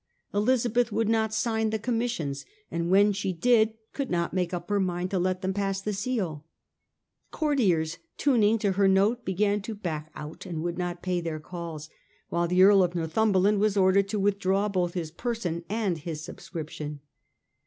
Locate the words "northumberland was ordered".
12.95-14.09